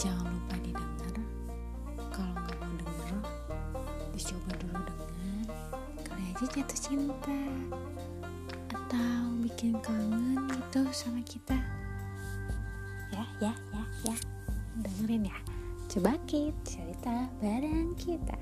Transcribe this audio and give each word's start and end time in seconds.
jangan 0.00 0.32
lupa 0.32 0.56
didengar. 0.64 1.14
Kalau 2.08 2.32
nggak 2.32 2.56
mau 2.56 2.72
denger 2.80 3.20
dicoba 4.16 4.50
dulu 4.56 4.80
dengar. 4.80 5.08
kali 6.08 6.24
aja 6.32 6.44
jatuh 6.48 6.80
cinta. 6.80 7.40
Atau 8.72 9.20
bikin 9.44 9.76
kangen 9.84 10.48
gitu 10.48 10.88
sama 10.96 11.20
kita. 11.28 11.60
Ya 13.12 13.28
ya 13.44 13.52
ya 13.52 13.82
ya. 14.08 14.16
Dengerin 14.80 15.28
ya. 15.28 15.36
Coba 15.92 16.16
kita 16.24 16.56
cerita 16.64 17.28
bareng 17.44 17.92
kita. 18.00 18.40